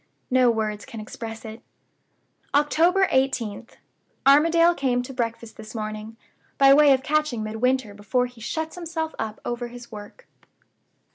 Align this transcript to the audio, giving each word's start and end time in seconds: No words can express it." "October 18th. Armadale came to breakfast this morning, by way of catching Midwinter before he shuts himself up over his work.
No 0.31 0.49
words 0.49 0.83
can 0.83 0.99
express 0.99 1.45
it." 1.45 1.61
"October 2.55 3.05
18th. 3.09 3.75
Armadale 4.25 4.73
came 4.73 5.03
to 5.03 5.13
breakfast 5.13 5.57
this 5.57 5.75
morning, 5.75 6.17
by 6.57 6.73
way 6.73 6.91
of 6.91 7.03
catching 7.03 7.43
Midwinter 7.43 7.93
before 7.93 8.25
he 8.25 8.41
shuts 8.41 8.73
himself 8.73 9.13
up 9.19 9.39
over 9.45 9.67
his 9.67 9.91
work. 9.91 10.25